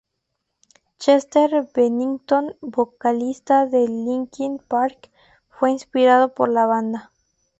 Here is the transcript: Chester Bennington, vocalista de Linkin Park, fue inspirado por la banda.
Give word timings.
Chester 0.97 1.61
Bennington, 1.75 2.55
vocalista 2.61 3.67
de 3.67 3.87
Linkin 3.87 4.57
Park, 4.57 5.11
fue 5.47 5.69
inspirado 5.69 6.33
por 6.33 6.49
la 6.49 6.65
banda. 6.65 7.11